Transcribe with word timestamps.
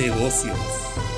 negocios, 0.00 0.56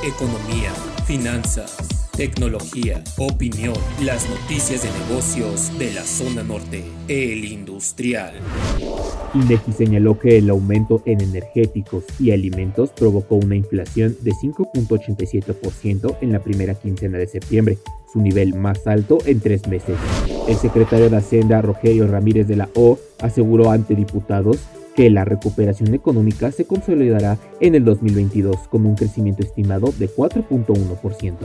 economía, 0.04 0.72
finanzas, 1.06 1.76
tecnología, 2.16 3.00
opinión, 3.16 3.76
las 4.02 4.28
noticias 4.28 4.82
de 4.82 4.90
negocios 5.06 5.78
de 5.78 5.92
la 5.92 6.02
zona 6.02 6.42
norte, 6.42 6.82
el 7.06 7.44
industrial. 7.44 8.34
INEGI 9.34 9.72
señaló 9.72 10.18
que 10.18 10.38
el 10.38 10.50
aumento 10.50 11.00
en 11.04 11.20
energéticos 11.20 12.02
y 12.18 12.32
alimentos 12.32 12.90
provocó 12.90 13.36
una 13.36 13.54
inflación 13.54 14.16
de 14.20 14.32
5.87% 14.32 16.16
en 16.20 16.32
la 16.32 16.40
primera 16.40 16.74
quincena 16.74 17.18
de 17.18 17.28
septiembre, 17.28 17.78
su 18.12 18.20
nivel 18.20 18.54
más 18.54 18.84
alto 18.88 19.18
en 19.26 19.38
tres 19.38 19.68
meses. 19.68 19.96
El 20.48 20.56
secretario 20.56 21.08
de 21.08 21.18
Hacienda, 21.18 21.62
Rogelio 21.62 22.08
Ramírez 22.08 22.48
de 22.48 22.56
la 22.56 22.68
O, 22.74 22.98
aseguró 23.20 23.70
ante 23.70 23.94
diputados 23.94 24.58
que 24.94 25.10
la 25.10 25.24
recuperación 25.24 25.94
económica 25.94 26.52
se 26.52 26.66
consolidará 26.66 27.38
en 27.60 27.74
el 27.74 27.84
2022 27.84 28.56
con 28.68 28.86
un 28.86 28.94
crecimiento 28.94 29.42
estimado 29.42 29.92
de 29.98 30.08
4.1%. 30.08 31.36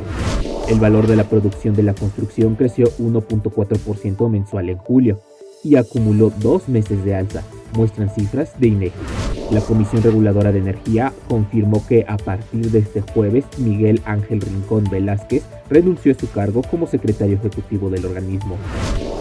El 0.69 0.79
valor 0.79 1.07
de 1.07 1.15
la 1.15 1.23
producción 1.23 1.75
de 1.75 1.83
la 1.83 1.93
construcción 1.93 2.55
creció 2.55 2.87
1.4% 2.97 4.29
mensual 4.29 4.69
en 4.69 4.77
julio 4.77 5.19
y 5.63 5.75
acumuló 5.75 6.31
dos 6.39 6.67
meses 6.69 7.03
de 7.03 7.15
alza, 7.15 7.43
muestran 7.73 8.09
cifras 8.09 8.59
de 8.59 8.67
INEGI. 8.67 8.95
La 9.51 9.61
Comisión 9.61 10.03
Reguladora 10.03 10.51
de 10.51 10.59
Energía 10.59 11.13
confirmó 11.27 11.85
que 11.87 12.05
a 12.07 12.17
partir 12.17 12.69
de 12.71 12.79
este 12.79 13.01
jueves 13.01 13.45
Miguel 13.57 14.01
Ángel 14.05 14.41
Rincón 14.41 14.83
Velázquez 14.91 15.43
renunció 15.69 16.11
a 16.11 16.15
su 16.15 16.29
cargo 16.29 16.61
como 16.63 16.85
secretario 16.85 17.37
ejecutivo 17.37 17.89
del 17.89 18.05
organismo. 18.05 18.57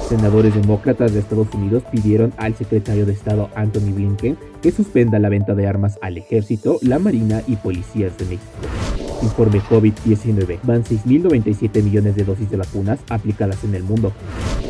Senadores 0.09 0.55
demócratas 0.55 1.13
de 1.13 1.19
Estados 1.19 1.53
Unidos 1.53 1.83
pidieron 1.91 2.33
al 2.37 2.55
secretario 2.55 3.05
de 3.07 3.13
Estado 3.13 3.51
Anthony 3.57 3.93
Blinken 3.93 4.39
que 4.63 4.71
suspenda 4.71 5.19
la 5.19 5.29
venta 5.29 5.57
de 5.57 5.67
armas 5.67 5.99
al 6.01 6.17
ejército, 6.17 6.79
la 6.83 7.01
marina 7.01 7.43
y 7.49 7.57
policías 7.57 8.17
de 8.17 8.27
México. 8.27 8.53
Informe 9.23 9.61
COVID-19. 9.63 10.61
Van 10.63 10.85
6.097 10.85 11.83
millones 11.83 12.15
de 12.15 12.23
dosis 12.23 12.49
de 12.49 12.57
vacunas 12.57 13.01
aplicadas 13.09 13.65
en 13.65 13.75
el 13.75 13.83
mundo. 13.83 14.13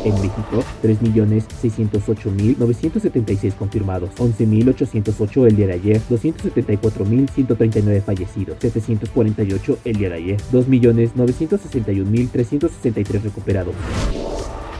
En 0.03 0.15
México, 0.15 0.63
3.608.976 0.83 3.53
confirmados, 3.53 4.09
11.808 4.15 5.47
el 5.47 5.55
día 5.55 5.67
de 5.67 5.73
ayer, 5.73 6.01
274.139 6.09 8.01
fallecidos, 8.01 8.57
748 8.59 9.77
el 9.85 9.97
día 9.97 10.09
de 10.09 10.15
ayer, 10.15 10.37
2.961.363 10.51 13.21
recuperados. 13.21 13.75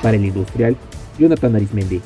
Para 0.01 0.17
el 0.17 0.25
industrial, 0.25 0.75
Jonathan 1.17 1.55
Arismendi, 1.55 2.01